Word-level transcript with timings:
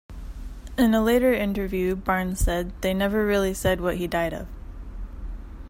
In 0.79 0.95
a 0.95 1.03
later 1.03 1.31
interview, 1.31 1.95
Barnes 1.95 2.39
said, 2.39 2.73
They 2.81 2.91
never 2.91 3.23
really 3.23 3.53
said 3.53 3.79
what 3.79 3.97
he 3.97 4.07
died 4.07 4.33
of. 4.33 4.47